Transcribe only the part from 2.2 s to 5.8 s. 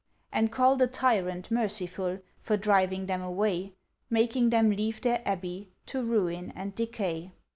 For driving them away, Making them leave their Abbey